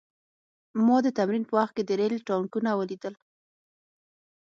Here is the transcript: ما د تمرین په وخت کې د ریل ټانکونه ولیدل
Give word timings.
ما 0.85 0.97
د 1.05 1.07
تمرین 1.17 1.43
په 1.47 1.53
وخت 1.59 1.73
کې 1.77 1.83
د 1.85 1.91
ریل 1.99 2.15
ټانکونه 2.27 2.69
ولیدل 2.79 3.13